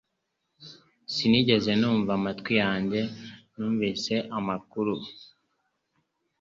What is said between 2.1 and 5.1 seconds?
amatwi yanjye numvise amakuru